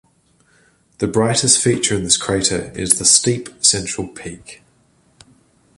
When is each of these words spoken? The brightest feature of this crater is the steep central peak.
The 0.97 1.05
brightest 1.05 1.61
feature 1.61 1.93
of 1.95 2.01
this 2.01 2.17
crater 2.17 2.71
is 2.75 2.97
the 2.97 3.05
steep 3.05 3.63
central 3.63 4.07
peak. 4.07 4.63